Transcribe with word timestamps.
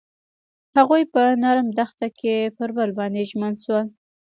هغوی 0.77 1.03
په 1.13 1.21
نرم 1.43 1.67
دښته 1.77 2.07
کې 2.19 2.53
پر 2.57 2.69
بل 2.77 2.89
باندې 2.99 3.21
ژمن 3.29 3.53
شول. 3.63 3.85